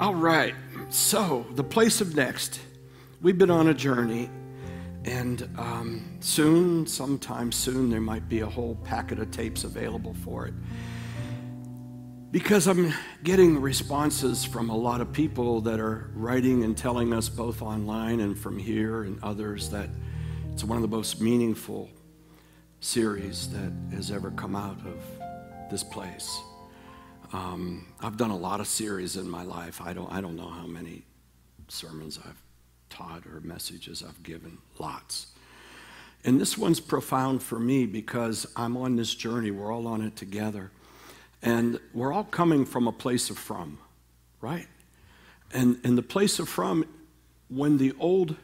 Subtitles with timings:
[0.00, 0.54] All right.
[0.90, 2.60] So, the place of next.
[3.20, 4.30] We've been on a journey,
[5.04, 10.46] and um, soon, sometime soon, there might be a whole packet of tapes available for
[10.46, 10.54] it.
[12.30, 12.94] Because I'm
[13.24, 18.20] getting responses from a lot of people that are writing and telling us, both online
[18.20, 19.88] and from here, and others, that
[20.52, 21.90] it's one of the most meaningful
[22.78, 26.40] series that has ever come out of this place.
[27.32, 29.80] Um, I've done a lot of series in my life.
[29.82, 31.02] I don't, I don't know how many
[31.68, 32.40] sermons I've
[32.88, 34.58] taught or messages I've given.
[34.78, 35.28] Lots.
[36.24, 39.50] And this one's profound for me because I'm on this journey.
[39.50, 40.70] We're all on it together.
[41.42, 43.78] And we're all coming from a place of from,
[44.40, 44.66] right?
[45.52, 46.84] And, and the place of from,
[47.48, 48.36] when the old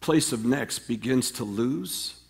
[0.00, 2.20] place of next begins to lose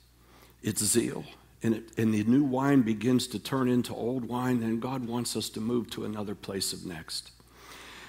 [0.63, 1.25] its zeal,
[1.63, 5.37] and, it, and the new wine begins to turn into old wine, then God wants
[5.37, 7.33] us to move to another place of next.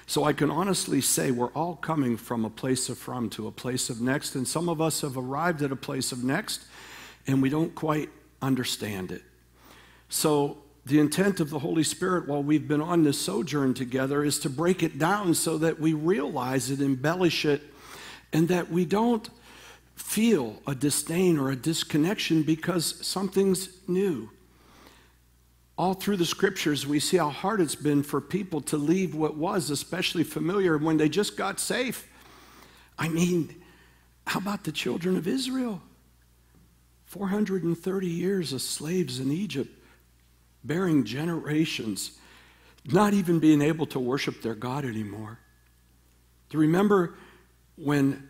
[0.06, 3.52] So I can honestly say we're all coming from a place of from to a
[3.52, 6.64] place of next, and some of us have arrived at a place of next,
[7.26, 8.10] and we don't quite
[8.42, 9.22] understand it.
[10.08, 14.38] So the intent of the Holy Spirit while we've been on this sojourn together is
[14.40, 17.62] to break it down so that we realize it, embellish it,
[18.32, 19.28] and that we don't
[19.96, 24.30] feel a disdain or a disconnection because something's new.
[25.76, 29.36] All through the scriptures, we see how hard it's been for people to leave what
[29.36, 32.06] was especially familiar when they just got safe.
[32.98, 33.54] I mean,
[34.26, 35.80] how about the children of Israel?
[37.06, 39.70] 430 years as slaves in Egypt,
[40.62, 42.18] bearing generations,
[42.84, 45.38] not even being able to worship their God anymore.
[46.48, 47.16] Do you remember
[47.76, 48.28] when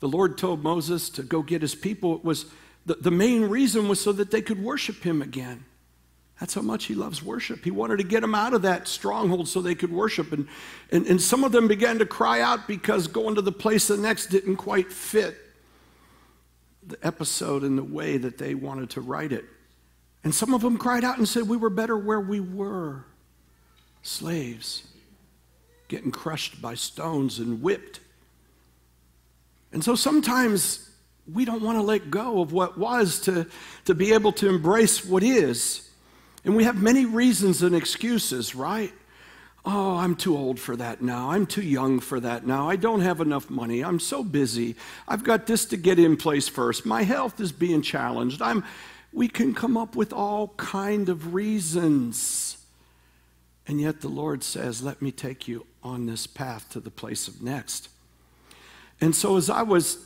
[0.00, 2.46] the Lord told Moses to go get his people, it was
[2.84, 5.64] the, the main reason was so that they could worship him again.
[6.40, 7.64] That's how much he loves worship.
[7.64, 10.32] He wanted to get them out of that stronghold so they could worship.
[10.32, 10.46] And,
[10.92, 13.96] and, and some of them began to cry out because going to the place the
[13.96, 15.34] next didn't quite fit
[16.86, 19.44] the episode in the way that they wanted to write it.
[20.22, 23.04] And some of them cried out and said, We were better where we were
[24.02, 24.86] slaves,
[25.88, 28.00] getting crushed by stones and whipped.
[29.72, 30.90] And so sometimes
[31.32, 33.46] we don't want to let go of what was to,
[33.84, 35.90] to be able to embrace what is.
[36.44, 38.92] And we have many reasons and excuses, right?
[39.64, 41.32] Oh, I'm too old for that now.
[41.32, 42.70] I'm too young for that now.
[42.70, 43.82] I don't have enough money.
[43.82, 44.76] I'm so busy.
[45.08, 46.86] I've got this to get in place first.
[46.86, 48.40] My health is being challenged.
[48.40, 48.64] I'm
[49.12, 52.58] we can come up with all kind of reasons.
[53.66, 57.26] And yet the Lord says, "Let me take you on this path to the place
[57.26, 57.88] of next."
[59.00, 59.98] And so, as I was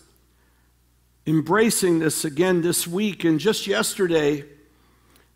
[1.27, 4.45] embracing this again this week and just yesterday,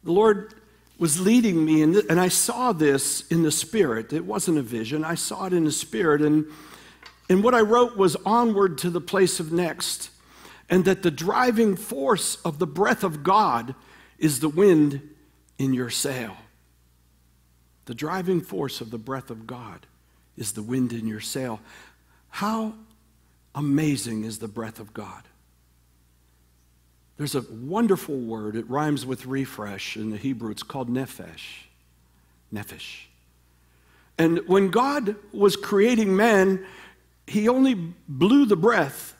[0.02, 0.54] the Lord
[0.98, 4.12] was leading me, and, and I saw this in the Spirit.
[4.12, 6.22] It wasn't a vision, I saw it in the Spirit.
[6.22, 6.46] And,
[7.28, 10.10] and what I wrote was onward to the place of next,
[10.68, 13.74] and that the driving force of the breath of God
[14.18, 15.00] is the wind
[15.58, 16.36] in your sail.
[17.86, 19.86] The driving force of the breath of God
[20.36, 21.60] is the wind in your sail.
[22.30, 22.74] How
[23.54, 25.22] Amazing is the breath of God.
[27.16, 30.50] There's a wonderful word, it rhymes with refresh in the Hebrew.
[30.50, 31.66] It's called nephesh.
[32.52, 33.04] Nephesh.
[34.18, 36.64] And when God was creating man,
[37.26, 37.74] he only
[38.08, 39.16] blew the breath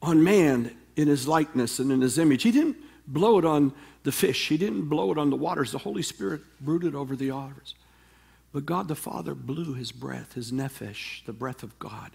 [0.00, 2.42] on man in his likeness and in his image.
[2.42, 2.76] He didn't
[3.06, 3.72] blow it on
[4.04, 5.72] the fish, he didn't blow it on the waters.
[5.72, 7.74] The Holy Spirit brooded over the waters.
[8.52, 12.12] But God the Father blew his breath, his nephesh, the breath of God.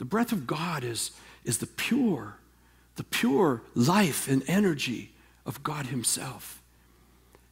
[0.00, 1.10] The breath of God is,
[1.44, 2.36] is the pure,
[2.96, 5.12] the pure life and energy
[5.44, 6.62] of God Himself.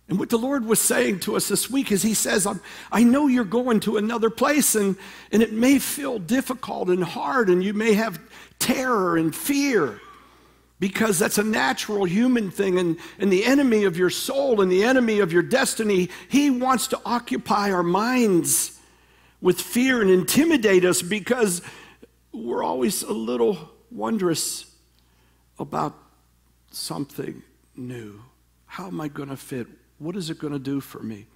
[0.08, 2.48] And what the Lord was saying to us this week is He says,
[2.90, 4.96] i know you're going to another place, and,
[5.30, 8.18] and it may feel difficult and hard, and you may have
[8.58, 10.00] terror and fear
[10.80, 12.78] because that's a natural human thing.
[12.78, 16.86] And, and the enemy of your soul and the enemy of your destiny, he wants
[16.88, 18.80] to occupy our minds
[19.42, 21.60] with fear and intimidate us because
[22.44, 24.74] we're always a little wondrous
[25.58, 25.94] about
[26.70, 27.42] something
[27.76, 28.20] new.
[28.66, 29.66] How am I going to fit?
[29.98, 31.26] What is it going to do for me?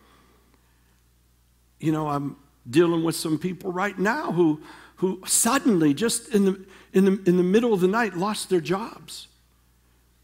[1.81, 2.37] You know, I'm
[2.69, 4.61] dealing with some people right now who,
[4.97, 8.61] who suddenly, just in the, in, the, in the middle of the night, lost their
[8.61, 9.29] jobs.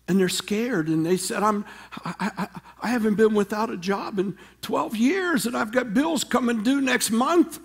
[0.06, 1.66] And they're scared, and they said, I'm,
[2.04, 2.48] I, I,
[2.82, 6.80] I haven't been without a job in 12 years, and I've got bills coming due
[6.80, 7.58] next month.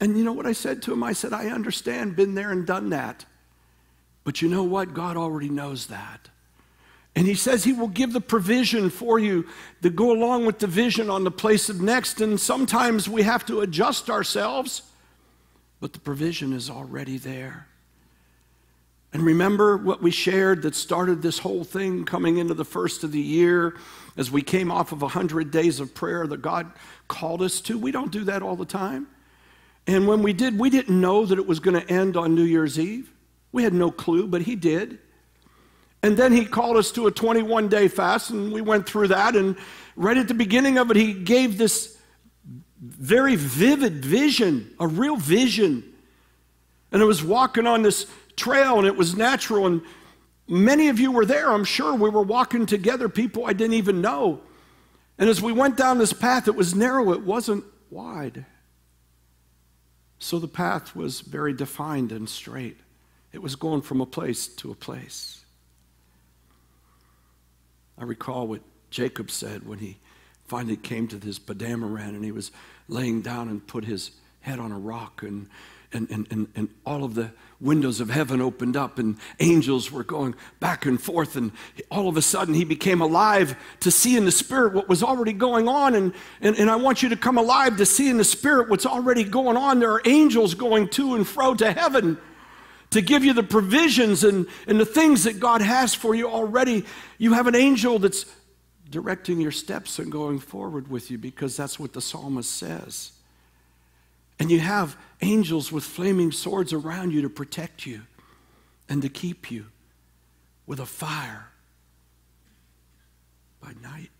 [0.00, 1.02] And you know what I said to him?
[1.02, 3.24] I said, I understand, been there and done that.
[4.24, 4.92] But you know what?
[4.92, 6.28] God already knows that.
[7.14, 9.46] And he says he will give the provision for you
[9.80, 12.20] to go along with the vision on the place of next.
[12.20, 14.82] And sometimes we have to adjust ourselves.
[15.80, 17.66] but the provision is already there.
[19.12, 23.12] And remember what we shared that started this whole thing coming into the first of
[23.12, 23.76] the year
[24.16, 26.70] as we came off of 100 days of prayer that God
[27.08, 27.78] called us to?
[27.78, 29.06] We don't do that all the time.
[29.86, 32.42] And when we did, we didn't know that it was going to end on New
[32.42, 33.12] Year's Eve.
[33.52, 34.98] We had no clue, but He did.
[36.02, 39.36] And then He called us to a 21 day fast, and we went through that.
[39.36, 39.56] And
[39.94, 41.96] right at the beginning of it, He gave this
[42.80, 45.84] very vivid vision, a real vision.
[46.92, 48.06] And I was walking on this
[48.36, 49.66] trail, and it was natural.
[49.66, 49.82] And
[50.48, 51.94] many of you were there, I'm sure.
[51.94, 54.40] We were walking together, people I didn't even know.
[55.18, 58.44] And as we went down this path, it was narrow, it wasn't wide.
[60.18, 62.78] So the path was very defined and straight.
[63.32, 65.44] It was going from a place to a place.
[67.98, 69.98] I recall what Jacob said when he
[70.46, 72.50] finally came to this Padan-aram and he was
[72.88, 75.48] laying down and put his head on a rock and
[75.92, 80.04] and, and, and, and all of the windows of heaven opened up and angels were
[80.04, 81.50] going back and forth and
[81.90, 85.32] all of a sudden he became alive to see in the spirit what was already
[85.32, 85.94] going on.
[85.94, 88.86] And, and, and i want you to come alive to see in the spirit what's
[88.86, 89.80] already going on.
[89.80, 92.18] There are angels going to and fro to heaven
[92.90, 96.84] to give you the provisions and, and the things that god has for you already.
[97.18, 98.26] You have an angel that's
[98.90, 103.12] directing your steps and going forward with you because that's what the psalmist says
[104.38, 108.02] and you have angels with flaming swords around you to protect you
[108.88, 109.66] and to keep you
[110.66, 111.48] with a fire
[113.60, 114.10] by night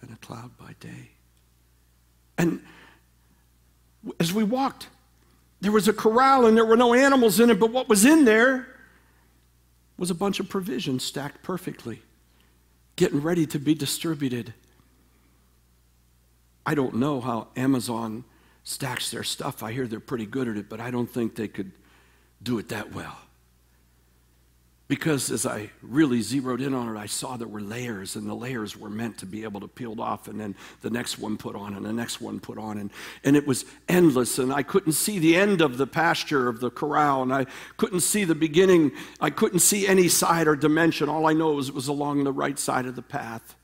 [0.00, 1.10] and a cloud by day.
[2.36, 2.62] And
[4.18, 4.88] as we walked,
[5.60, 8.24] there was a corral and there were no animals in it, but what was in
[8.24, 8.66] there
[9.96, 12.02] was a bunch of provisions stacked perfectly,
[12.96, 14.52] getting ready to be distributed.
[16.66, 18.24] I don't know how Amazon
[18.64, 19.62] stacks their stuff.
[19.62, 21.72] I hear they're pretty good at it, but I don't think they could
[22.42, 23.16] do it that well.
[24.86, 28.34] Because as I really zeroed in on it, I saw there were layers, and the
[28.34, 31.56] layers were meant to be able to peel off, and then the next one put
[31.56, 32.76] on, and the next one put on.
[32.76, 32.90] And,
[33.22, 36.70] and it was endless, and I couldn't see the end of the pasture of the
[36.70, 37.46] corral, and I
[37.78, 38.92] couldn't see the beginning.
[39.20, 41.08] I couldn't see any side or dimension.
[41.08, 43.56] All I know was it was along the right side of the path.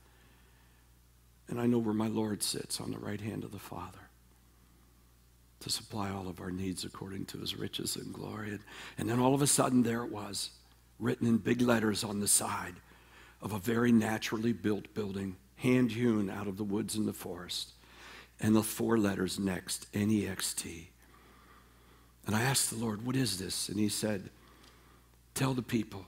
[1.49, 4.10] And I know where my Lord sits on the right hand of the Father
[5.61, 8.49] to supply all of our needs according to his riches and glory.
[8.49, 8.59] And,
[8.97, 10.51] and then all of a sudden, there it was,
[10.99, 12.75] written in big letters on the side
[13.41, 17.71] of a very naturally built building, hand hewn out of the woods and the forest.
[18.39, 20.89] And the four letters next, N E X T.
[22.25, 23.69] And I asked the Lord, What is this?
[23.69, 24.29] And he said,
[25.33, 26.05] Tell the people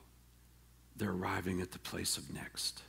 [0.96, 2.82] they're arriving at the place of next.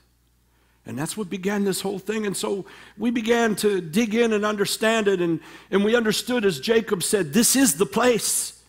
[0.86, 2.26] And that's what began this whole thing.
[2.26, 2.66] And so
[2.98, 5.20] we began to dig in and understand it.
[5.20, 5.40] And,
[5.70, 8.62] and we understood, as Jacob said, this is the place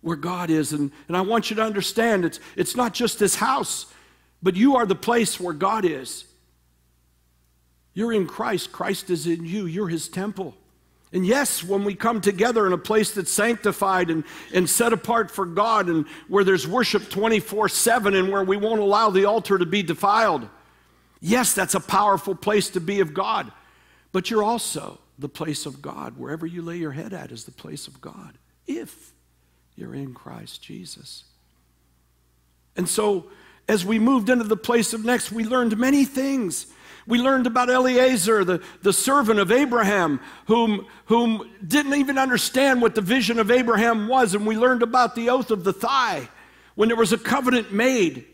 [0.00, 0.72] where God is.
[0.72, 3.86] And, and I want you to understand it's, it's not just this house,
[4.42, 6.24] but you are the place where God is.
[7.94, 10.54] You're in Christ, Christ is in you, you're his temple.
[11.12, 14.22] And yes, when we come together in a place that's sanctified and,
[14.54, 18.78] and set apart for God and where there's worship 24 7 and where we won't
[18.78, 20.48] allow the altar to be defiled
[21.20, 23.52] Yes, that's a powerful place to be of God,
[24.12, 26.16] but you're also the place of God.
[26.16, 29.12] Wherever you lay your head at is the place of God, if
[29.76, 31.24] you're in Christ Jesus.
[32.76, 33.26] And so,
[33.68, 36.66] as we moved into the place of next, we learned many things.
[37.06, 42.94] We learned about Eliezer, the, the servant of Abraham, whom, whom didn't even understand what
[42.94, 44.34] the vision of Abraham was.
[44.34, 46.28] And we learned about the oath of the thigh,
[46.74, 48.26] when there was a covenant made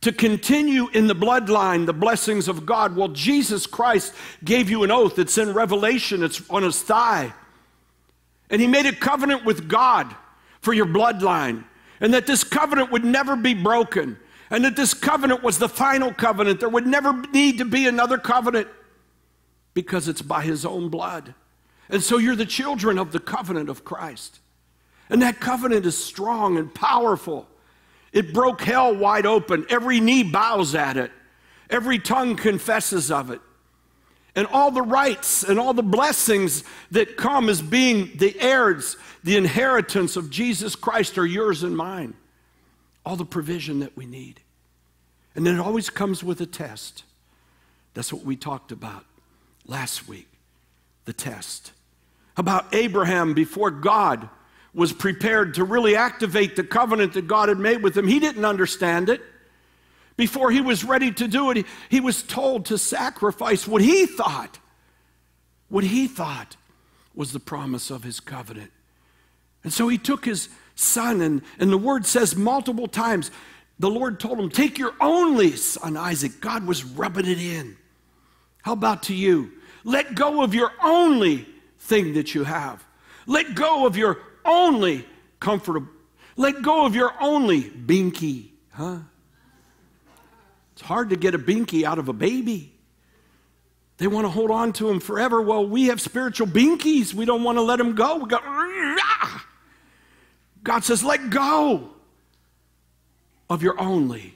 [0.00, 2.94] to continue in the bloodline, the blessings of God.
[2.94, 4.14] Well, Jesus Christ
[4.44, 5.18] gave you an oath.
[5.18, 7.32] It's in Revelation, it's on his thigh.
[8.50, 10.14] And he made a covenant with God
[10.60, 11.64] for your bloodline,
[12.00, 14.18] and that this covenant would never be broken,
[14.50, 16.60] and that this covenant was the final covenant.
[16.60, 18.68] There would never need to be another covenant
[19.74, 21.34] because it's by his own blood.
[21.90, 24.40] And so you're the children of the covenant of Christ.
[25.10, 27.48] And that covenant is strong and powerful.
[28.12, 29.66] It broke hell wide open.
[29.68, 31.10] Every knee bows at it,
[31.68, 33.40] every tongue confesses of it.
[34.34, 36.62] And all the rights and all the blessings
[36.92, 42.14] that come as being the heirs, the inheritance of Jesus Christ are yours and mine.
[43.04, 44.40] All the provision that we need.
[45.34, 47.02] And then it always comes with a test.
[47.94, 49.04] That's what we talked about
[49.66, 50.28] last week
[51.04, 51.72] the test.
[52.36, 54.28] About Abraham before God
[54.74, 58.44] was prepared to really activate the covenant that God had made with him, he didn't
[58.44, 59.22] understand it.
[60.16, 64.58] Before he was ready to do it, he was told to sacrifice what he thought,
[65.68, 66.56] what he thought
[67.14, 68.70] was the promise of his covenant.
[69.64, 73.30] And so he took his son, and, and the word says multiple times,
[73.78, 76.40] the Lord told him, Take your only son, Isaac.
[76.40, 77.76] God was rubbing it in.
[78.62, 79.52] How about to you?
[79.84, 81.46] Let go of your only
[81.78, 82.84] thing that you have.
[83.26, 85.04] Let go of your only
[85.40, 85.88] comfortable.
[86.36, 88.98] Let go of your only binky, huh?
[90.72, 92.72] It's hard to get a binky out of a baby.
[93.98, 95.42] They want to hold on to him forever.
[95.42, 97.12] Well, we have spiritual binkies.
[97.12, 98.24] We don't want to let him go.
[98.24, 98.38] Go,
[100.62, 101.90] God says, let go
[103.50, 104.34] of your only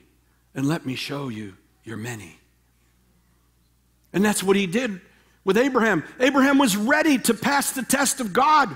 [0.53, 2.37] and let me show you your many.
[4.11, 4.99] And that's what he did
[5.45, 6.03] with Abraham.
[6.19, 8.75] Abraham was ready to pass the test of God,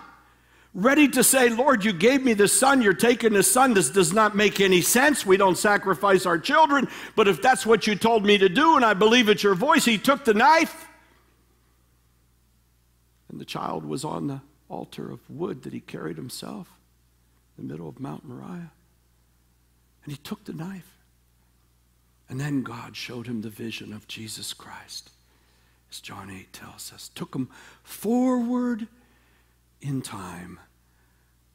[0.74, 3.74] ready to say, Lord, you gave me the son, you're taking the son.
[3.74, 5.26] This does not make any sense.
[5.26, 8.86] We don't sacrifice our children, but if that's what you told me to do and
[8.86, 10.88] I believe it's your voice, he took the knife.
[13.30, 16.70] And the child was on the altar of wood that he carried himself
[17.58, 18.72] in the middle of Mount Moriah.
[20.04, 20.94] And he took the knife.
[22.30, 25.10] And then God showed him the vision of Jesus Christ,
[25.90, 27.10] as John 8 tells us.
[27.16, 27.50] Took him
[27.84, 28.88] forward
[29.82, 30.60] in time,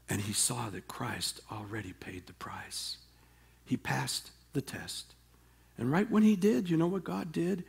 [0.09, 2.99] and he saw that Christ already paid the price.
[3.64, 5.14] He passed the test.
[5.79, 7.64] And right when he did, you know what God did?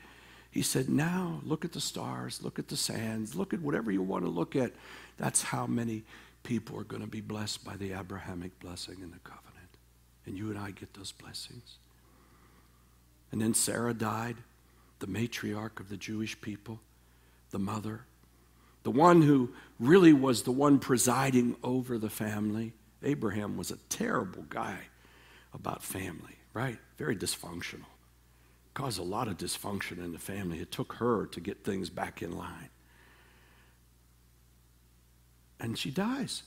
[0.51, 4.01] He said, Now look at the stars, look at the sands, look at whatever you
[4.01, 4.71] want to look at.
[5.17, 6.03] That's how many
[6.43, 9.69] people are going to be blessed by the Abrahamic blessing in the covenant.
[10.25, 11.77] And you and I get those blessings.
[13.31, 14.35] And then Sarah died,
[14.99, 16.79] the matriarch of the Jewish people,
[17.49, 18.01] the mother,
[18.83, 19.49] the one who
[19.79, 22.73] really was the one presiding over the family.
[23.01, 24.77] Abraham was a terrible guy
[25.53, 26.77] about family, right?
[26.97, 27.85] Very dysfunctional.
[28.73, 30.59] Caused a lot of dysfunction in the family.
[30.59, 32.69] It took her to get things back in line.
[35.59, 36.43] And she dies.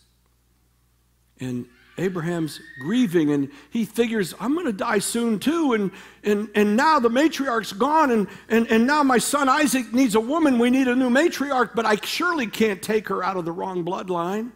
[1.38, 1.66] And
[1.98, 5.72] Abraham's grieving and he figures, I'm going to die soon too.
[5.72, 5.90] And,
[6.24, 10.20] and, and now the matriarch's gone, and, and, and now my son Isaac needs a
[10.20, 10.58] woman.
[10.58, 13.84] We need a new matriarch, but I surely can't take her out of the wrong
[13.84, 14.52] bloodline.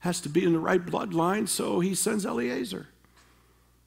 [0.00, 2.88] Has to be in the right bloodline, so he sends Eliezer,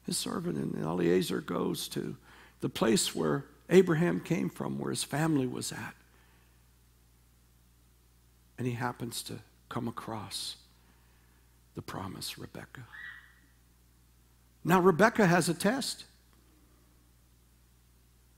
[0.04, 2.16] his servant, and Eliezer goes to
[2.60, 5.94] the place where Abraham came from, where his family was at.
[8.56, 9.38] And he happens to
[9.68, 10.56] come across
[11.78, 12.80] the promise, Rebecca.
[14.64, 16.06] Now, Rebecca has a test.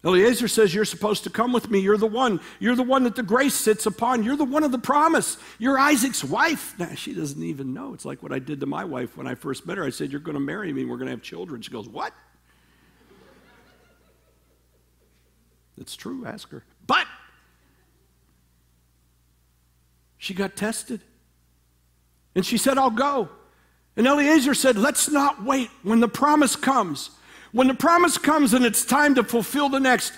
[0.04, 1.78] Eliezer says, You're supposed to come with me.
[1.78, 2.42] You're the one.
[2.58, 4.24] You're the one that the grace sits upon.
[4.24, 5.38] You're the one of the promise.
[5.58, 6.78] You're Isaac's wife.
[6.78, 7.94] Now, she doesn't even know.
[7.94, 9.84] It's like what I did to my wife when I first met her.
[9.86, 10.84] I said, You're going to marry me.
[10.84, 11.62] We're going to have children.
[11.62, 12.12] She goes, What?
[15.78, 16.26] It's true.
[16.26, 16.62] Ask her.
[16.86, 17.06] But
[20.18, 21.00] she got tested.
[22.40, 23.28] And she said, I'll go.
[23.98, 27.10] And Eliezer said, Let's not wait when the promise comes.
[27.52, 30.14] When the promise comes and it's time to fulfill the next,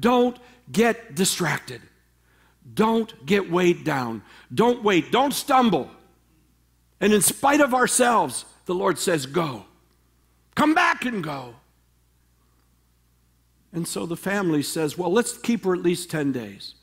[0.00, 0.38] don't
[0.72, 1.82] get distracted.
[2.72, 4.22] Don't get weighed down.
[4.54, 5.12] Don't wait.
[5.12, 5.90] Don't stumble.
[6.98, 9.66] And in spite of ourselves, the Lord says, Go.
[10.54, 11.56] Come back and go.
[13.70, 16.74] And so the family says, Well, let's keep her at least 10 days.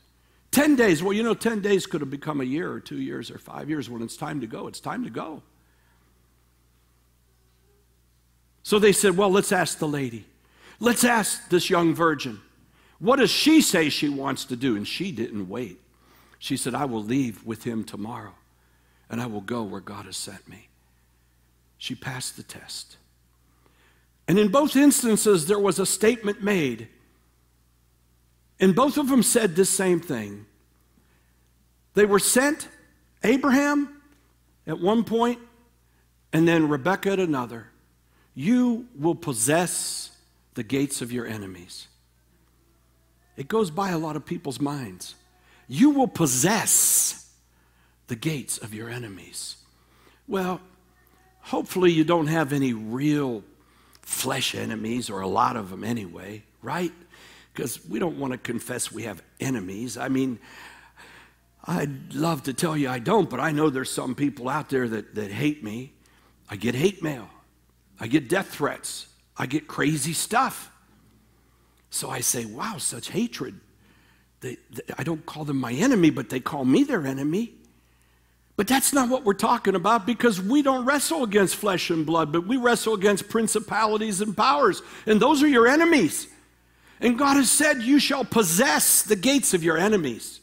[0.54, 1.02] 10 days.
[1.02, 3.68] Well, you know, 10 days could have become a year or two years or five
[3.68, 3.90] years.
[3.90, 5.42] When it's time to go, it's time to go.
[8.62, 10.26] So they said, Well, let's ask the lady.
[10.80, 12.40] Let's ask this young virgin.
[12.98, 14.76] What does she say she wants to do?
[14.76, 15.80] And she didn't wait.
[16.38, 18.34] She said, I will leave with him tomorrow
[19.10, 20.68] and I will go where God has sent me.
[21.78, 22.96] She passed the test.
[24.26, 26.88] And in both instances, there was a statement made
[28.60, 30.46] and both of them said the same thing.
[31.94, 32.68] They were sent,
[33.22, 34.00] Abraham
[34.66, 35.38] at one point,
[36.32, 37.68] and then Rebekah at another.
[38.34, 40.10] You will possess
[40.54, 41.88] the gates of your enemies.
[43.36, 45.14] It goes by a lot of people's minds.
[45.68, 47.32] You will possess
[48.06, 49.56] the gates of your enemies.
[50.28, 50.60] Well,
[51.40, 53.42] hopefully you don't have any real
[54.02, 56.92] flesh enemies, or a lot of them anyway, right?
[57.54, 59.96] Because we don't want to confess we have enemies.
[59.96, 60.40] I mean,
[61.64, 64.88] I'd love to tell you I don't, but I know there's some people out there
[64.88, 65.92] that, that hate me.
[66.50, 67.28] I get hate mail,
[67.98, 69.06] I get death threats,
[69.36, 70.70] I get crazy stuff.
[71.90, 73.58] So I say, wow, such hatred.
[74.40, 77.52] They, they, I don't call them my enemy, but they call me their enemy.
[78.56, 82.32] But that's not what we're talking about because we don't wrestle against flesh and blood,
[82.32, 84.82] but we wrestle against principalities and powers.
[85.06, 86.26] And those are your enemies.
[87.00, 90.40] And God has said, You shall possess the gates of your enemies.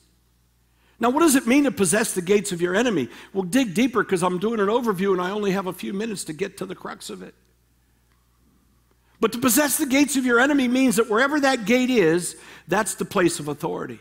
[0.99, 3.09] Now, what does it mean to possess the gates of your enemy?
[3.33, 6.25] We'll dig deeper because I'm doing an overview and I only have a few minutes
[6.25, 7.33] to get to the crux of it.
[9.19, 12.35] But to possess the gates of your enemy means that wherever that gate is,
[12.67, 13.99] that's the place of authority.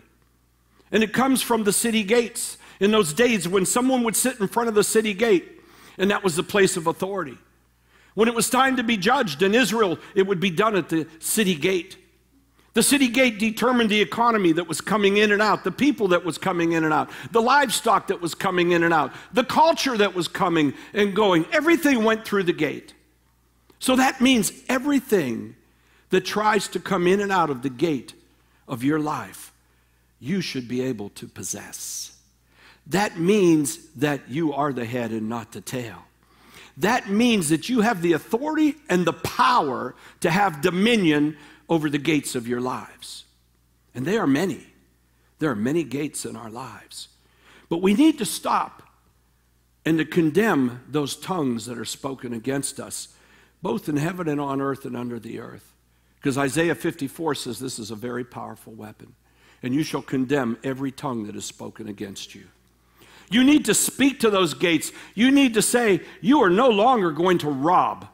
[0.92, 2.58] And it comes from the city gates.
[2.80, 5.60] In those days, when someone would sit in front of the city gate,
[5.98, 7.36] and that was the place of authority.
[8.14, 11.06] When it was time to be judged in Israel, it would be done at the
[11.18, 11.96] city gate.
[12.72, 16.24] The city gate determined the economy that was coming in and out, the people that
[16.24, 19.96] was coming in and out, the livestock that was coming in and out, the culture
[19.96, 21.46] that was coming and going.
[21.52, 22.94] Everything went through the gate.
[23.80, 25.56] So that means everything
[26.10, 28.14] that tries to come in and out of the gate
[28.68, 29.52] of your life,
[30.20, 32.16] you should be able to possess.
[32.86, 36.04] That means that you are the head and not the tail.
[36.76, 41.36] That means that you have the authority and the power to have dominion
[41.70, 43.24] over the gates of your lives.
[43.94, 44.66] And they are many.
[45.38, 47.08] There are many gates in our lives.
[47.68, 48.82] But we need to stop
[49.86, 53.08] and to condemn those tongues that are spoken against us,
[53.62, 55.72] both in heaven and on earth and under the earth.
[56.16, 59.14] Because Isaiah 54 says this is a very powerful weapon.
[59.62, 62.44] And you shall condemn every tongue that is spoken against you.
[63.30, 64.90] You need to speak to those gates.
[65.14, 68.08] You need to say, You are no longer going to rob.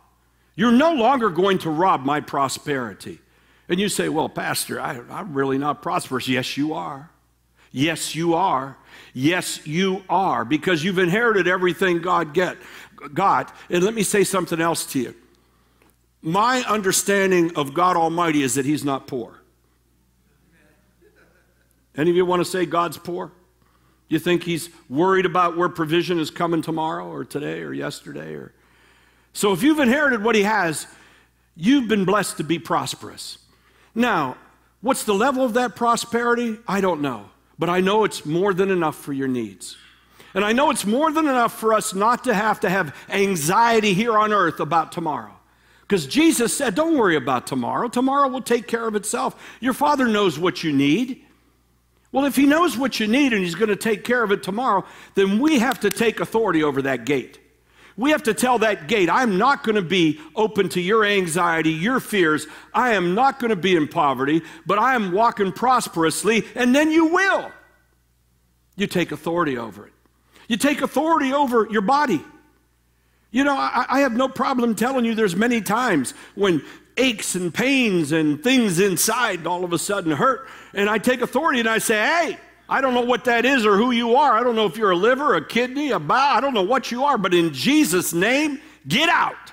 [0.55, 3.21] You're no longer going to rob my prosperity.
[3.69, 6.29] And you say, Well, Pastor, I, am really not prosperous.
[6.29, 7.11] Yes, you are.
[7.73, 8.77] Yes, you are.
[9.13, 12.57] Yes, you are, because you've inherited everything God get,
[13.13, 13.55] got.
[13.69, 15.15] And let me say something else to you.
[16.23, 19.41] My understanding of God Almighty is that He's not poor.
[21.97, 23.33] Any of you want to say God's poor?
[24.09, 28.53] You think He's worried about where provision is coming tomorrow or today or yesterday or
[29.37, 30.87] so if you've inherited what he has,
[31.57, 33.37] you've been blessed to be prosperous.
[33.97, 34.37] Now,
[34.83, 36.59] what's the level of that prosperity?
[36.69, 37.31] I don't know.
[37.59, 39.76] But I know it's more than enough for your needs.
[40.35, 43.95] And I know it's more than enough for us not to have to have anxiety
[43.95, 45.32] here on earth about tomorrow.
[45.80, 47.89] Because Jesus said, Don't worry about tomorrow.
[47.89, 49.43] Tomorrow will take care of itself.
[49.61, 51.25] Your Father knows what you need.
[52.13, 54.43] Well, if He knows what you need and He's going to take care of it
[54.43, 57.39] tomorrow, then we have to take authority over that gate.
[57.97, 61.71] We have to tell that gate, I'm not going to be open to your anxiety,
[61.71, 62.47] your fears.
[62.75, 66.91] I am not going to be in poverty, but I am walking prosperously, and then
[66.91, 67.50] you will.
[68.76, 69.93] You take authority over it.
[70.47, 72.23] You take authority over your body.
[73.30, 76.63] You know, I, I have no problem telling you there's many times when
[76.99, 81.61] aches and pains and things inside all of a sudden hurt, and I take authority
[81.61, 84.33] and I say, hey, I don't know what that is or who you are.
[84.33, 86.37] I don't know if you're a liver, a kidney, a bowel.
[86.37, 89.52] I don't know what you are, but in Jesus' name, get out.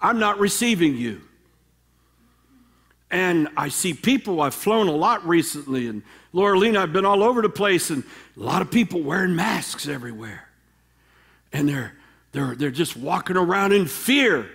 [0.00, 1.22] I'm not receiving you.
[3.10, 6.02] And I see people, I've flown a lot recently, and
[6.34, 8.04] Laura Lena, I've been all over the place, and
[8.36, 10.46] a lot of people wearing masks everywhere.
[11.52, 11.94] And they're,
[12.32, 14.50] they're, they're just walking around in fear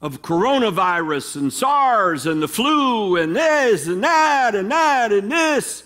[0.00, 5.84] of coronavirus and SARS and the flu and this and that and that and this.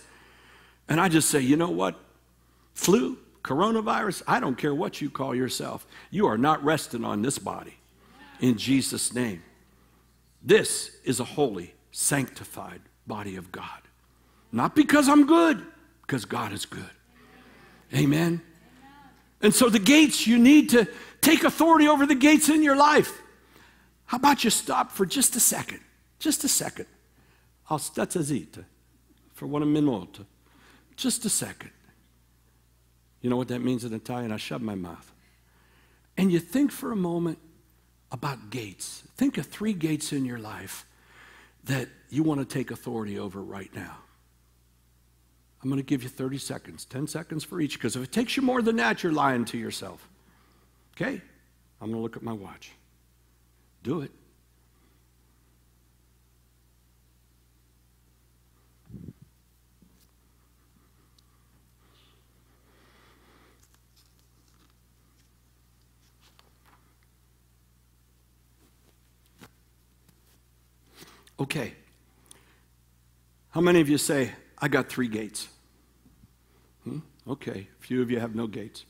[0.88, 1.98] And I just say, you know what?
[2.74, 5.86] Flu, coronavirus, I don't care what you call yourself.
[6.10, 7.74] You are not resting on this body
[8.40, 9.42] in Jesus' name.
[10.42, 13.68] This is a holy, sanctified body of God.
[14.52, 15.64] Not because I'm good,
[16.02, 16.90] because God is good.
[17.94, 18.42] Amen.
[19.40, 20.86] And so the gates, you need to
[21.20, 23.20] take authority over the gates in your life.
[24.06, 25.80] How about you stop for just a second?
[26.18, 26.86] Just a second.
[27.68, 30.20] I'll for one minute.
[30.96, 31.70] Just a second.
[33.20, 34.32] You know what that means in Italian?
[34.32, 35.12] I shut my mouth.
[36.16, 37.38] And you think for a moment
[38.12, 39.02] about gates.
[39.16, 40.86] Think of three gates in your life
[41.64, 43.96] that you want to take authority over right now.
[45.62, 48.36] I'm going to give you 30 seconds, 10 seconds for each, because if it takes
[48.36, 50.06] you more than that, you're lying to yourself.
[50.94, 51.22] Okay?
[51.80, 52.72] I'm going to look at my watch.
[53.82, 54.10] Do it.
[71.38, 71.74] Okay.
[73.50, 75.48] How many of you say, I got three gates?
[76.84, 76.98] Hmm?
[77.28, 77.68] Okay.
[77.80, 78.84] A few of you have no gates.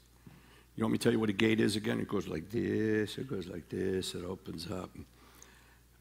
[0.76, 2.00] You want me to tell you what a gate is again?
[2.00, 4.90] It goes like this, it goes like this, it opens up.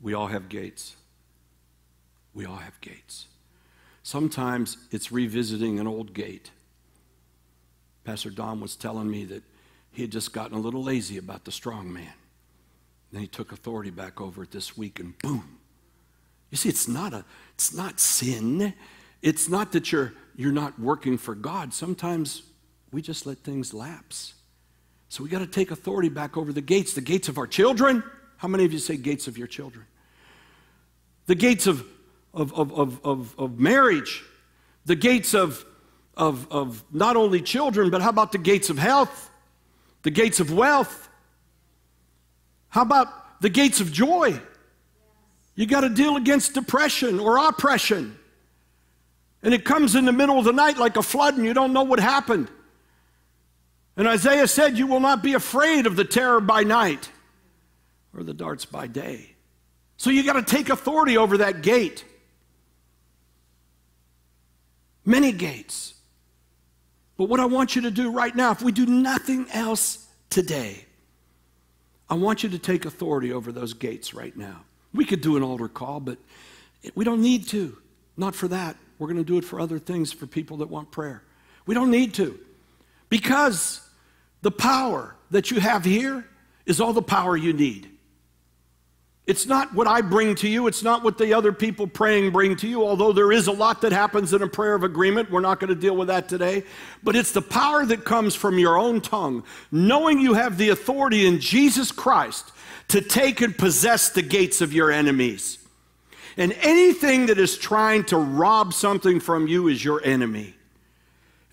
[0.02, 0.96] We all have gates.
[2.34, 3.28] We all have gates.
[4.02, 6.52] Sometimes it's revisiting an old gate.
[8.04, 9.44] Pastor Don was telling me that
[9.92, 12.14] he had just gotten a little lazy about the strong man.
[13.12, 15.60] Then he took authority back over it this week, and boom,
[16.54, 18.74] you see, it's not, a, it's not sin.
[19.24, 22.44] It's not that you're you're not working for God, sometimes
[22.92, 24.36] we just let things lapse.
[25.10, 28.04] So we got to take authority back over the gates, the gates of our children.
[28.38, 29.86] How many of you say gates of your children?
[31.28, 31.86] The gates of,
[32.34, 34.24] of, of, of, of, of marriage,
[34.86, 35.66] the gates of,
[36.18, 39.30] of, of not only children, but how about the gates of health,
[40.02, 41.10] the gates of wealth?
[42.70, 44.40] How about the gates of joy?
[45.56, 48.18] You got to deal against depression or oppression.
[49.44, 51.74] And it comes in the middle of the night like a flood, and you don't
[51.74, 52.50] know what happened.
[53.96, 57.10] And Isaiah said, You will not be afraid of the terror by night
[58.16, 59.36] or the darts by day.
[59.98, 62.04] So you got to take authority over that gate.
[65.06, 65.94] Many gates.
[67.18, 70.86] But what I want you to do right now, if we do nothing else today,
[72.10, 74.62] I want you to take authority over those gates right now.
[74.94, 76.18] We could do an altar call, but
[76.96, 77.78] we don't need to.
[78.16, 78.76] Not for that.
[79.00, 81.24] We're going to do it for other things for people that want prayer.
[81.66, 82.40] We don't need to.
[83.10, 83.82] Because
[84.42, 86.26] the power that you have here
[86.66, 87.90] is all the power you need.
[89.26, 90.68] It's not what I bring to you.
[90.68, 93.82] It's not what the other people praying bring to you, although there is a lot
[93.82, 95.32] that happens in a prayer of agreement.
[95.32, 96.64] We're not going to deal with that today.
[97.04, 101.26] But it's the power that comes from your own tongue, knowing you have the authority
[101.26, 102.52] in Jesus Christ
[102.90, 105.58] to take and possess the gates of your enemies.
[106.36, 110.54] And anything that is trying to rob something from you is your enemy.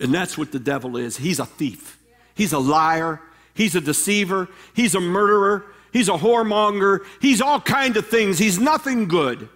[0.00, 1.18] And that's what the devil is.
[1.18, 1.98] He's a thief,
[2.34, 3.20] he's a liar,
[3.54, 8.38] he's a deceiver, he's a murderer, he's a whoremonger, he's all kind of things.
[8.38, 9.48] He's nothing good.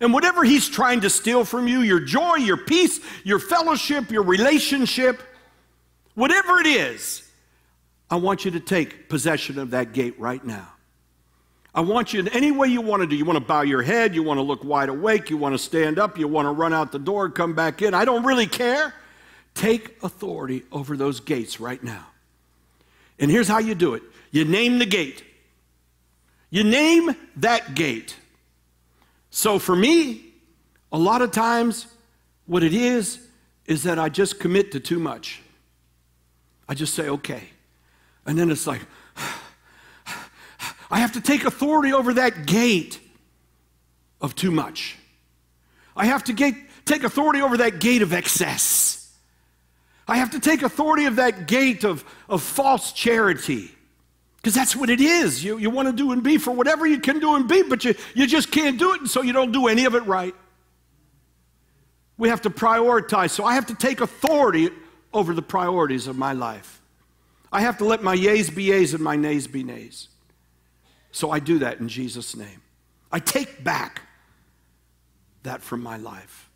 [0.00, 4.22] And whatever he's trying to steal from you, your joy, your peace, your fellowship, your
[4.22, 5.22] relationship,
[6.14, 7.22] whatever it is,
[8.10, 10.68] I want you to take possession of that gate right now.
[11.74, 13.16] I want you in any way you want to do.
[13.16, 15.58] You want to bow your head, you want to look wide awake, you want to
[15.58, 17.92] stand up, you want to run out the door, come back in.
[17.92, 18.94] I don't really care.
[19.54, 22.06] Take authority over those gates right now.
[23.18, 25.22] And here's how you do it you name the gate.
[26.56, 28.16] You name that gate.
[29.28, 30.24] So for me,
[30.90, 31.86] a lot of times,
[32.46, 33.18] what it is,
[33.66, 35.42] is that I just commit to too much.
[36.66, 37.42] I just say, okay.
[38.24, 38.80] And then it's like,
[40.90, 43.00] I have to take authority over that gate
[44.22, 44.96] of too much.
[45.94, 46.54] I have to get,
[46.86, 49.14] take authority over that gate of excess.
[50.08, 53.75] I have to take authority of that gate of, of false charity.
[54.46, 55.42] Because that's what it is.
[55.42, 57.84] You, you want to do and be for whatever you can do and be, but
[57.84, 60.36] you, you just can't do it, and so you don't do any of it right.
[62.16, 63.30] We have to prioritize.
[63.30, 64.70] So I have to take authority
[65.12, 66.80] over the priorities of my life.
[67.52, 70.10] I have to let my yays be yays and my nays be nays.
[71.10, 72.62] So I do that in Jesus' name.
[73.10, 74.02] I take back
[75.42, 76.48] that from my life.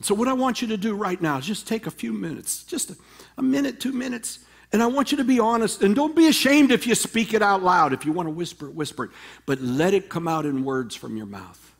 [0.00, 2.64] So, what I want you to do right now is just take a few minutes,
[2.64, 2.96] just a,
[3.38, 4.40] a, minute, two minutes,
[4.74, 5.82] and I want you to be honest.
[5.82, 7.92] And don't be ashamed if you speak it out loud.
[7.92, 9.12] If you want to whisper it, whisper it.
[9.46, 11.76] But let it come out in words from your mouth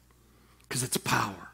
[0.68, 1.50] because it's power.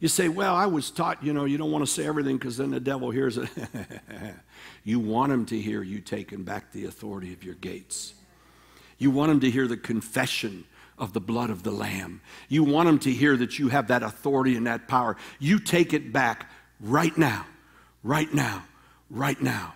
[0.00, 2.58] You say, Well, I was taught, you know, you don't want to say everything because
[2.58, 3.48] then the devil hears it.
[4.84, 8.12] you want him to hear you taking back the authority of your gates.
[8.98, 10.66] You want him to hear the confession
[10.98, 12.20] of the blood of the Lamb.
[12.50, 15.16] You want him to hear that you have that authority and that power.
[15.38, 16.50] You take it back
[16.80, 17.46] right now,
[18.02, 18.64] right now,
[19.08, 19.72] right now.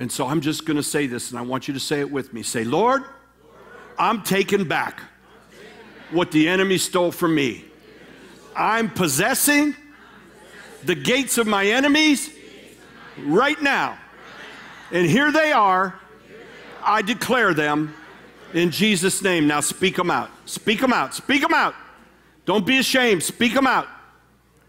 [0.00, 2.10] And so I'm just going to say this, and I want you to say it
[2.10, 2.42] with me.
[2.42, 3.04] Say, Lord,
[3.98, 5.02] I'm taking back
[6.10, 7.66] what the enemy stole from me.
[8.56, 9.76] I'm possessing
[10.84, 12.30] the gates of my enemies
[13.18, 13.98] right now.
[14.90, 16.00] And here they are.
[16.82, 17.94] I declare them
[18.54, 19.46] in Jesus' name.
[19.46, 20.30] Now speak them out.
[20.46, 21.14] Speak them out.
[21.14, 21.74] Speak them out.
[22.46, 23.22] Don't be ashamed.
[23.22, 23.86] Speak them out.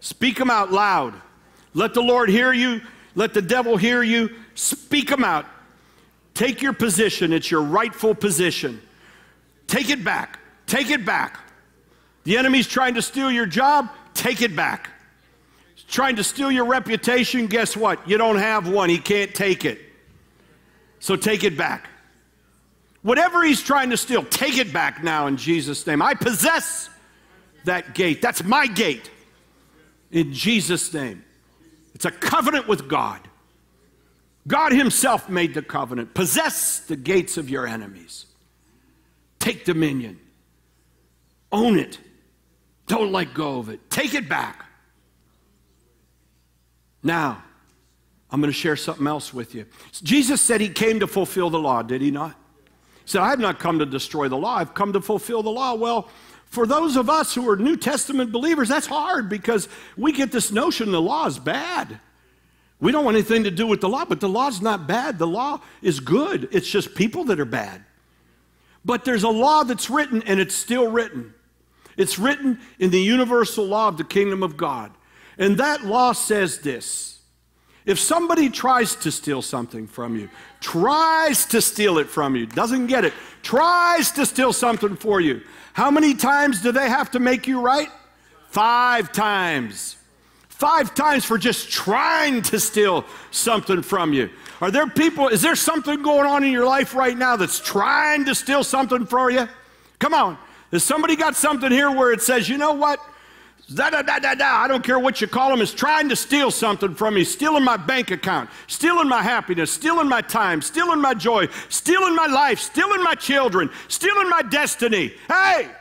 [0.00, 1.14] Speak them out loud.
[1.72, 2.82] Let the Lord hear you.
[3.14, 4.28] Let the devil hear you.
[4.54, 5.46] Speak them out.
[6.34, 7.32] Take your position.
[7.32, 8.80] It's your rightful position.
[9.66, 10.38] Take it back.
[10.66, 11.38] Take it back.
[12.24, 13.90] The enemy's trying to steal your job.
[14.14, 14.90] Take it back.
[15.74, 17.46] He's trying to steal your reputation.
[17.46, 18.08] Guess what?
[18.08, 18.88] You don't have one.
[18.88, 19.80] He can't take it.
[21.00, 21.88] So take it back.
[23.02, 26.00] Whatever he's trying to steal, take it back now in Jesus' name.
[26.00, 26.88] I possess
[27.64, 28.22] that gate.
[28.22, 29.10] That's my gate
[30.12, 31.24] in Jesus' name.
[31.94, 33.20] It's a covenant with God.
[34.46, 36.14] God Himself made the covenant.
[36.14, 38.26] Possess the gates of your enemies.
[39.38, 40.18] Take dominion.
[41.50, 41.98] Own it.
[42.86, 43.90] Don't let go of it.
[43.90, 44.64] Take it back.
[47.02, 47.42] Now,
[48.30, 49.66] I'm going to share something else with you.
[50.02, 52.34] Jesus said He came to fulfill the law, did He not?
[53.04, 55.50] He said, I have not come to destroy the law, I've come to fulfill the
[55.50, 55.74] law.
[55.74, 56.08] Well,
[56.52, 60.52] For those of us who are New Testament believers, that's hard because we get this
[60.52, 61.98] notion the law is bad.
[62.82, 65.16] We don't want anything to do with the law, but the law's not bad.
[65.16, 66.48] The law is good.
[66.50, 67.84] It's just people that are bad.
[68.84, 71.32] But there's a law that's written, and it's still written.
[71.96, 74.90] It's written in the universal law of the kingdom of God.
[75.38, 77.20] And that law says this
[77.86, 80.28] if somebody tries to steal something from you,
[80.60, 85.40] tries to steal it from you, doesn't get it, tries to steal something for you,
[85.72, 87.88] how many times do they have to make you right?
[88.48, 89.96] Five times.
[90.62, 94.30] Five times for just trying to steal something from you.
[94.60, 98.24] Are there people, is there something going on in your life right now that's trying
[98.26, 99.48] to steal something from you?
[99.98, 100.38] Come on.
[100.70, 103.00] Has somebody got something here where it says, you know what?
[103.74, 104.62] Da, da, da, da, da.
[104.62, 107.64] I don't care what you call him, is trying to steal something from me, stealing
[107.64, 112.60] my bank account, stealing my happiness, stealing my time, stealing my joy, stealing my life,
[112.60, 115.12] stealing my children, stealing my destiny.
[115.26, 115.72] Hey!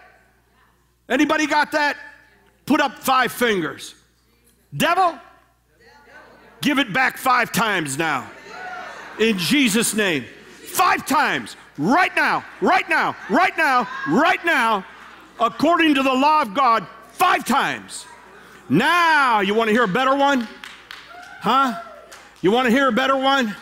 [1.07, 1.97] Anybody got that?
[2.65, 3.93] Put up five fingers.
[4.75, 5.19] Devil,
[6.61, 8.29] give it back five times now.
[9.19, 10.25] In Jesus' name.
[10.65, 14.85] Five times right now, right now, right now, right now,
[15.39, 18.05] according to the law of God, five times.
[18.69, 20.47] Now, you want to hear a better one?
[21.41, 21.81] Huh?
[22.41, 23.55] You want to hear a better one?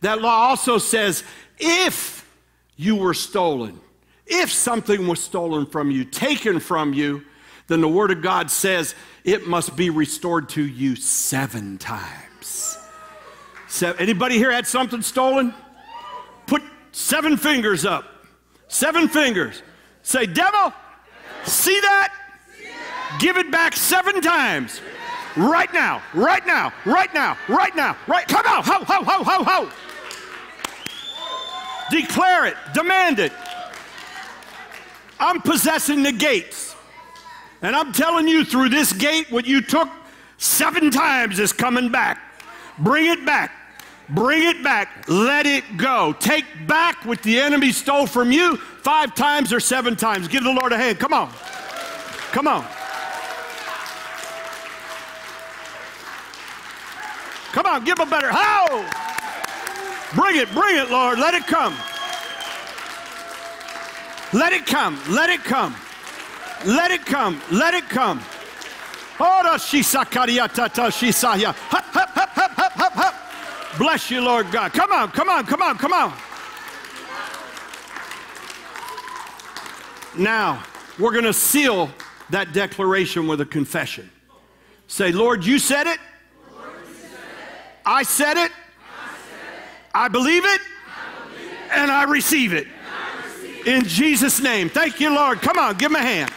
[0.00, 1.22] That law also says
[1.58, 2.28] if
[2.76, 3.80] you were stolen,
[4.26, 7.24] if something was stolen from you, taken from you,
[7.68, 12.78] then the Word of God says it must be restored to you seven times.
[13.68, 15.54] So, anybody here had something stolen?
[16.46, 18.04] Put Seven fingers up.
[18.68, 19.62] Seven fingers.
[20.02, 20.72] Say, devil,
[21.44, 22.14] see that?
[23.18, 24.80] Give it back seven times.
[25.36, 28.28] Right now, right now, right now, right now, right.
[28.28, 29.70] Come on, ho, ho, ho, ho, ho.
[31.90, 33.32] Declare it, demand it.
[35.18, 36.71] I'm possessing the gates.
[37.62, 39.88] And I'm telling you, through this gate, what you took
[40.36, 42.20] seven times is coming back.
[42.78, 43.52] Bring it back.
[44.08, 45.08] Bring it back.
[45.08, 46.12] Let it go.
[46.18, 50.26] Take back what the enemy stole from you five times or seven times.
[50.28, 50.98] Give the Lord a hand.
[50.98, 51.32] Come on.
[52.32, 52.66] Come on.
[57.52, 58.66] Come on, give a better how.
[60.14, 61.18] Bring it, bring it, Lord.
[61.18, 61.74] Let it come.
[64.32, 64.98] Let it come.
[65.10, 65.76] Let it come.
[66.64, 67.40] Let it come.
[67.50, 68.20] Let it come.
[73.78, 74.72] Bless you, Lord God.
[74.72, 76.12] Come on, come on, come on, come on.
[80.16, 80.62] Now,
[80.98, 81.90] we're going to seal
[82.30, 84.10] that declaration with a confession.
[84.86, 85.98] Say, Lord, you said it.
[87.84, 88.52] I said it.
[89.94, 90.60] I believe it.
[91.70, 92.66] And I receive it.
[93.66, 94.68] In Jesus' name.
[94.68, 95.40] Thank you, Lord.
[95.40, 96.30] Come on, give him a hand.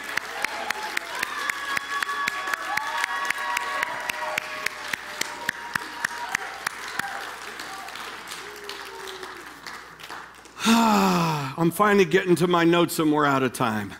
[11.58, 13.94] I'm finally getting to my notes and we're out of time.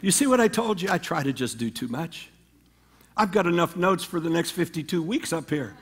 [0.00, 0.90] You see what I told you?
[0.90, 2.30] I try to just do too much.
[3.16, 5.76] I've got enough notes for the next 52 weeks up here.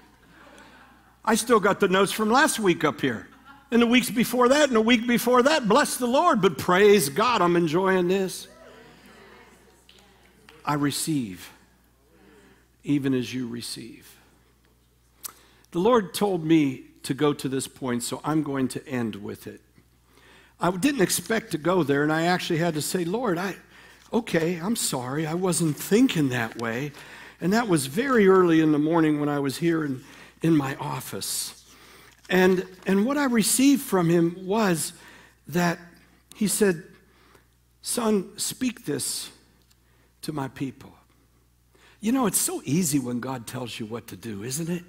[1.24, 3.26] I still got the notes from last week up here,
[3.70, 5.66] and the weeks before that, and the week before that.
[5.66, 8.48] Bless the Lord, but praise God, I'm enjoying this.
[10.62, 11.50] I receive,
[12.84, 14.14] even as you receive.
[15.70, 19.46] The Lord told me to go to this point, so I'm going to end with
[19.46, 19.60] it.
[20.60, 23.56] I didn't expect to go there, and I actually had to say, Lord, I,
[24.12, 25.26] okay, I'm sorry.
[25.26, 26.92] I wasn't thinking that way.
[27.40, 30.04] And that was very early in the morning when I was here in,
[30.42, 31.64] in my office.
[32.30, 34.92] And, and what I received from him was
[35.48, 35.78] that
[36.36, 36.84] he said,
[37.82, 39.30] Son, speak this
[40.22, 40.92] to my people.
[42.00, 44.84] You know, it's so easy when God tells you what to do, isn't it?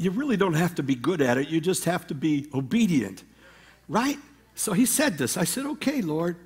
[0.00, 3.22] You really don't have to be good at it, you just have to be obedient,
[3.86, 4.16] right?
[4.54, 5.36] So he said this.
[5.36, 6.36] I said, Okay, Lord.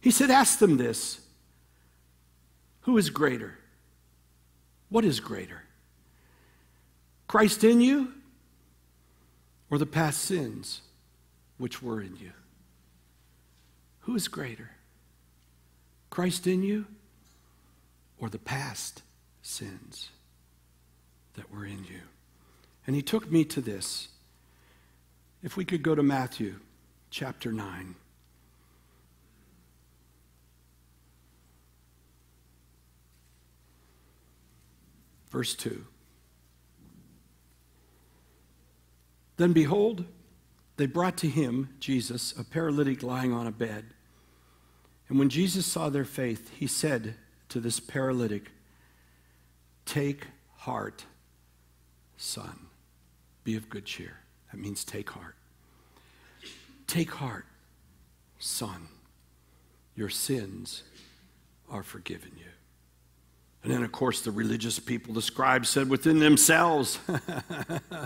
[0.00, 1.20] He said, Ask them this
[2.80, 3.58] Who is greater?
[4.88, 5.64] What is greater?
[7.28, 8.10] Christ in you
[9.70, 10.80] or the past sins
[11.58, 12.32] which were in you?
[14.00, 14.70] Who is greater?
[16.08, 16.86] Christ in you
[18.16, 19.02] or the past
[19.42, 20.08] sins
[21.34, 22.00] that were in you?
[22.86, 24.08] And he took me to this.
[25.42, 26.56] If we could go to Matthew
[27.10, 27.94] chapter 9.
[35.30, 35.84] Verse 2.
[39.36, 40.04] Then behold,
[40.76, 43.86] they brought to him, Jesus, a paralytic lying on a bed.
[45.08, 47.16] And when Jesus saw their faith, he said
[47.48, 48.50] to this paralytic,
[49.84, 50.26] Take
[50.58, 51.04] heart,
[52.16, 52.66] son.
[53.44, 54.18] Be of good cheer.
[54.50, 55.36] That means take heart.
[56.86, 57.46] Take heart,
[58.38, 58.88] son.
[59.94, 60.82] Your sins
[61.70, 62.44] are forgiven you.
[63.62, 66.98] And then, of course, the religious people, the scribes said within themselves.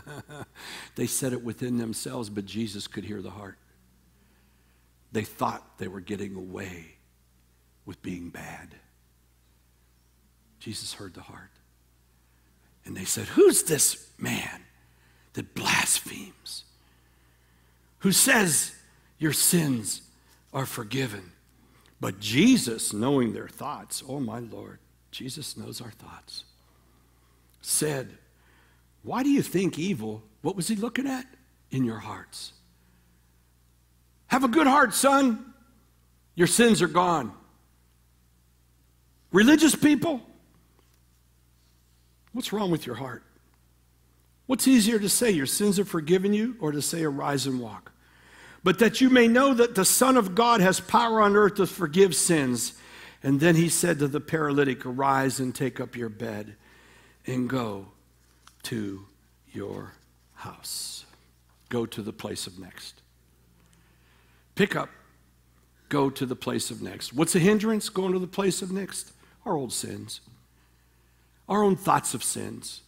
[0.94, 3.58] they said it within themselves, but Jesus could hear the heart.
[5.10, 6.98] They thought they were getting away
[7.86, 8.74] with being bad.
[10.60, 11.50] Jesus heard the heart.
[12.84, 14.62] And they said, Who's this man
[15.38, 16.64] that blasphemes?
[18.00, 18.74] Who says
[19.18, 20.02] your sins
[20.52, 21.30] are forgiven?
[22.00, 24.80] But Jesus, knowing their thoughts, oh my Lord,
[25.12, 26.42] Jesus knows our thoughts,
[27.60, 28.18] said,
[29.04, 30.22] Why do you think evil?
[30.42, 31.24] What was he looking at?
[31.70, 32.52] In your hearts.
[34.26, 35.54] Have a good heart, son.
[36.34, 37.32] Your sins are gone.
[39.30, 40.20] Religious people,
[42.32, 43.22] what's wrong with your heart?
[44.48, 47.92] What's easier to say, your sins are forgiven you, or to say, arise and walk?
[48.64, 51.66] But that you may know that the Son of God has power on earth to
[51.66, 52.72] forgive sins.
[53.22, 56.56] And then he said to the paralytic, Arise and take up your bed
[57.26, 57.88] and go
[58.64, 59.04] to
[59.52, 59.92] your
[60.32, 61.04] house.
[61.68, 63.02] Go to the place of next.
[64.54, 64.88] Pick up,
[65.90, 67.12] go to the place of next.
[67.12, 69.12] What's a hindrance going to the place of next?
[69.44, 70.22] Our old sins,
[71.50, 72.80] our own thoughts of sins.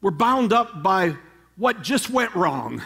[0.00, 1.16] We're bound up by
[1.56, 2.82] what just went wrong.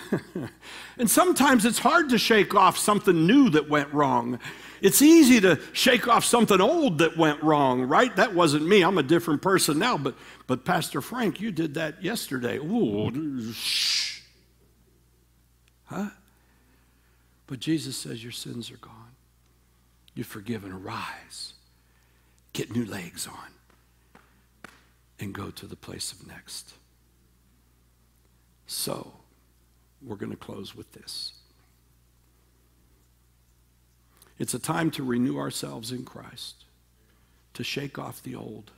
[0.98, 4.40] and sometimes it's hard to shake off something new that went wrong.
[4.83, 8.14] It's easy to shake off something old that went wrong, right?
[8.16, 8.83] That wasn't me.
[8.83, 12.59] I'm a different person now, but but Pastor Frank, you did that yesterday.
[12.59, 14.22] Ooh, shh.
[15.85, 16.11] Huh?
[17.46, 19.14] But Jesus says your sins are gone.
[20.14, 20.72] You're forgiven.
[20.72, 21.55] Arise.
[22.53, 24.70] Get new legs on.
[25.20, 26.74] And go to the place of next.
[28.76, 29.12] So,
[30.02, 31.32] we're going to close with this.
[34.37, 36.64] It's a time to renew ourselves in Christ,
[37.54, 38.72] to shake off the old.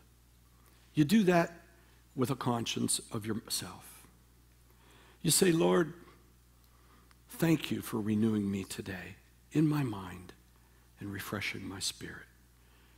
[0.93, 1.63] You do that
[2.15, 4.05] with a conscience of yourself.
[5.23, 5.95] You say, Lord,
[7.31, 9.17] thank you for renewing me today
[9.53, 10.35] in my mind
[11.01, 12.27] and refreshing my spirit.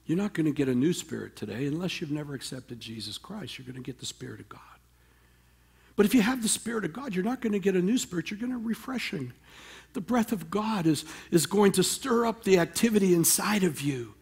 [0.05, 3.57] You're not going to get a new spirit today unless you've never accepted Jesus Christ.
[3.57, 4.78] You're going to get the Spirit of God.
[5.99, 7.99] But if you have the Spirit of God, you're not going to get a new
[7.99, 9.33] spirit, you're going to refreshing.
[9.95, 14.15] The breath of God is, is going to stir up the activity inside of you,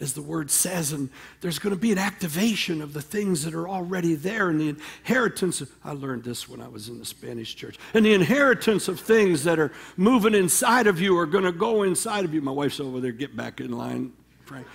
[0.00, 1.10] as the word says, and
[1.42, 4.70] there's going to be an activation of the things that are already there, and the
[4.70, 5.60] inheritance.
[5.60, 7.76] Of, I learned this when I was in the Spanish church.
[7.92, 11.82] And the inheritance of things that are moving inside of you are going to go
[11.82, 12.40] inside of you.
[12.40, 14.14] My wife's over there, get back in line,
[14.46, 14.66] Frank.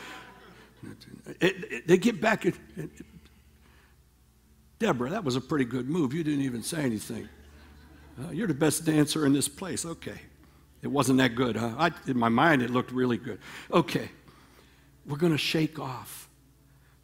[1.41, 2.45] It, it, they get back.
[4.80, 6.13] Deborah, that was a pretty good move.
[6.13, 7.28] You didn't even say anything.
[8.20, 9.86] Uh, you're the best dancer in this place.
[9.86, 10.20] Okay.
[10.82, 11.74] It wasn't that good, huh?
[11.78, 13.40] I, in my mind, it looked really good.
[13.72, 14.10] Okay.
[15.06, 16.28] We're going to shake off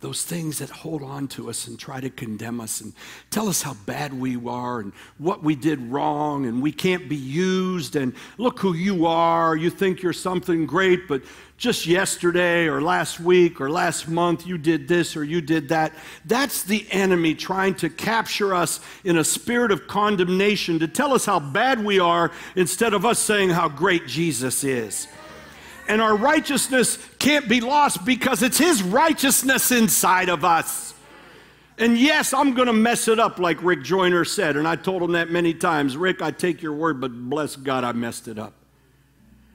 [0.03, 2.93] those things that hold on to us and try to condemn us and
[3.31, 7.15] tell us how bad we are and what we did wrong and we can't be
[7.15, 9.55] used and look who you are.
[9.55, 11.23] You think you're something great, but
[11.63, 15.93] just yesterday or last week or last month you did this or you did that.
[16.25, 21.25] That's the enemy trying to capture us in a spirit of condemnation to tell us
[21.25, 25.07] how bad we are instead of us saying how great Jesus is
[25.87, 30.93] and our righteousness can't be lost because it's His righteousness inside of us.
[31.77, 34.57] And yes, I'm going to mess it up, like Rick Joyner said.
[34.57, 35.97] And I told him that many times.
[35.97, 38.53] Rick, I take your word, but bless God, I messed it up.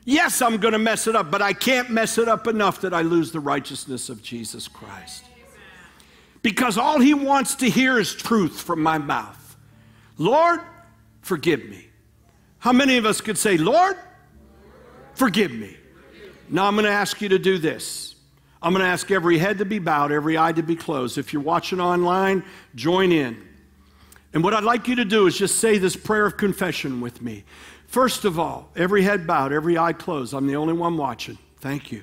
[0.08, 2.94] Yes, I'm going to mess it up, but I can't mess it up enough that
[2.94, 5.22] I lose the righteousness of Jesus Christ.
[6.40, 9.54] Because all He wants to hear is truth from my mouth.
[10.16, 10.60] Lord,
[11.20, 11.88] forgive me.
[12.58, 13.98] How many of us could say, Lord,
[15.12, 15.76] forgive me?
[16.48, 18.14] Now I'm going to ask you to do this.
[18.62, 21.18] I'm going to ask every head to be bowed, every eye to be closed.
[21.18, 23.46] If you're watching online, join in.
[24.32, 27.20] And what I'd like you to do is just say this prayer of confession with
[27.20, 27.44] me.
[27.88, 30.34] First of all, every head bowed, every eye closed.
[30.34, 31.38] I'm the only one watching.
[31.56, 32.02] Thank you.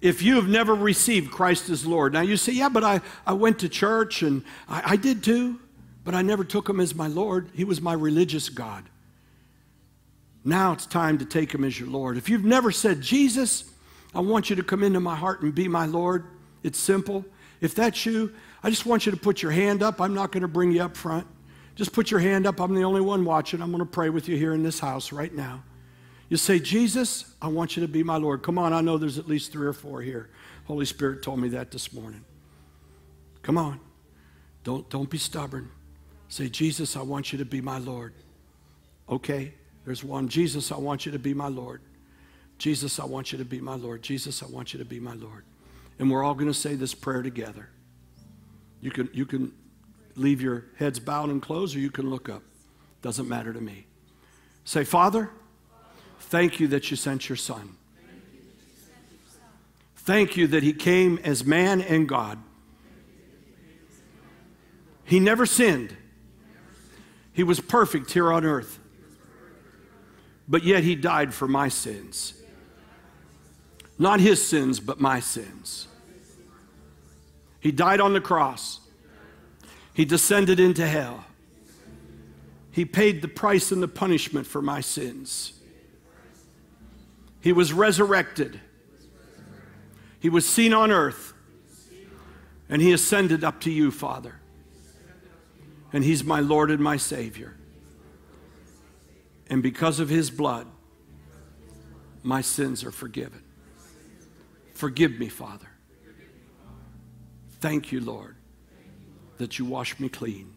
[0.00, 3.34] If you have never received Christ as Lord, now you say, Yeah, but I, I
[3.34, 5.60] went to church and I, I did too,
[6.04, 7.50] but I never took him as my Lord.
[7.54, 8.84] He was my religious God.
[10.42, 12.16] Now it's time to take him as your Lord.
[12.16, 13.64] If you've never said, Jesus,
[14.14, 16.24] I want you to come into my heart and be my Lord.
[16.62, 17.26] It's simple.
[17.60, 20.00] If that's you, I just want you to put your hand up.
[20.00, 21.26] I'm not going to bring you up front.
[21.80, 22.60] Just put your hand up.
[22.60, 23.62] I'm the only one watching.
[23.62, 25.64] I'm going to pray with you here in this house right now.
[26.28, 28.42] You say, Jesus, I want you to be my Lord.
[28.42, 30.28] Come on, I know there's at least three or four here.
[30.66, 32.22] Holy Spirit told me that this morning.
[33.40, 33.80] Come on.
[34.62, 35.70] Don't, don't be stubborn.
[36.28, 38.12] Say, Jesus, I want you to be my Lord.
[39.08, 39.54] Okay,
[39.86, 40.28] there's one.
[40.28, 41.80] Jesus, I want you to be my Lord.
[42.58, 44.02] Jesus, I want you to be my Lord.
[44.02, 45.44] Jesus, I want you to be my Lord.
[45.98, 47.70] And we're all going to say this prayer together.
[48.82, 49.54] You can, you can
[50.16, 52.42] leave your heads bowed and closed, or you can look up.
[53.02, 53.86] Doesn't matter to me.
[54.64, 55.30] Say, Father,
[56.18, 57.76] thank you that you sent your Son.
[59.96, 62.38] Thank you that he came as man and God.
[65.04, 65.96] He never sinned.
[67.32, 68.78] He was perfect here on earth.
[70.48, 72.34] But yet he died for my sins.
[73.98, 75.86] Not his sins, but my sins.
[77.60, 78.79] He died on the cross.
[79.92, 81.24] He descended into hell.
[82.70, 85.54] He paid the price and the punishment for my sins.
[87.40, 88.60] He was resurrected.
[90.20, 91.32] He was seen on earth.
[92.68, 94.40] And he ascended up to you, Father
[95.92, 97.54] and He's my Lord and my Savior.
[99.48, 100.66] And because of His blood,
[102.22, 103.42] my sins are forgiven.
[104.74, 105.68] Forgive me, Father.
[107.60, 108.36] Thank you, Lord,
[109.40, 110.52] that you wash me clean.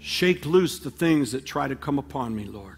[0.00, 2.76] Shake loose the things that try to come upon me, Lord.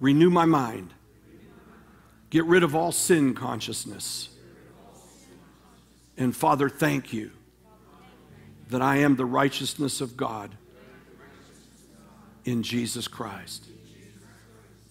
[0.00, 0.92] Renew my mind.
[2.28, 4.28] Get rid of all sin consciousness.
[6.16, 7.30] And Father, thank you
[8.68, 10.56] that I am the righteousness of God
[12.44, 13.66] in Jesus Christ.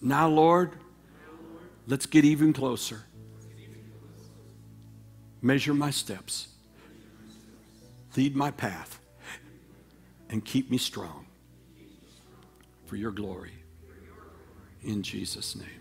[0.02, 0.72] Now, Lord,
[1.86, 3.04] let's get even closer.
[5.40, 6.48] Measure my steps,
[8.16, 9.00] lead my path,
[10.28, 11.26] and keep me strong
[12.86, 13.52] for your glory.
[14.82, 15.79] In Jesus' name.